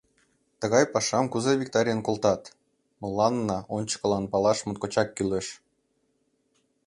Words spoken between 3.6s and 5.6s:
ончыкылан палаш моткочак кӱлеш».